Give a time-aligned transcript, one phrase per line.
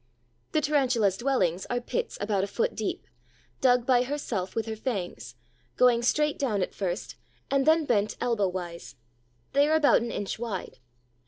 [0.53, 3.05] The Tarantula's dwellings are pits about a foot deep,
[3.59, 5.35] dug by herself with her fangs,
[5.77, 7.17] going straight down at first
[7.51, 8.95] and then bent elbow wise.
[9.53, 10.79] They are about an inch wide.